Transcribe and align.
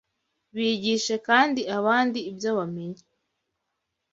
bigishe 0.55 1.15
kandi 1.27 1.61
abandi 1.77 2.19
ibyo 2.29 2.49
bamenye 2.57 3.03